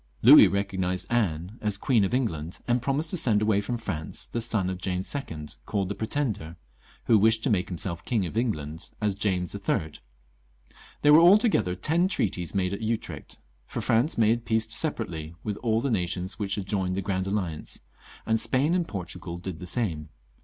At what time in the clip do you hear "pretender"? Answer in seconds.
5.93-6.55